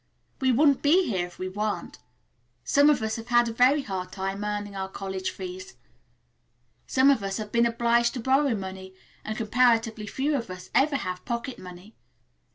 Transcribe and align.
We 0.39 0.51
wouldn't 0.51 0.81
be 0.81 1.05
here 1.09 1.27
if 1.27 1.37
we 1.37 1.47
weren't. 1.47 1.99
Some 2.63 2.89
of 2.89 3.03
us 3.03 3.17
have 3.17 3.47
a 3.49 3.53
very 3.53 3.83
hard 3.83 4.11
time 4.11 4.43
earning 4.43 4.75
our 4.75 4.89
college 4.89 5.29
fees. 5.29 5.75
Some 6.87 7.11
of 7.11 7.21
us 7.21 7.37
have 7.37 7.51
been 7.51 7.67
obliged 7.67 8.15
to 8.15 8.19
borrow 8.19 8.55
money, 8.55 8.95
and 9.23 9.37
comparatively 9.37 10.07
few 10.07 10.35
of 10.35 10.49
us 10.49 10.71
ever 10.73 10.95
have 10.95 11.23
pocket 11.23 11.59
money. 11.59 11.93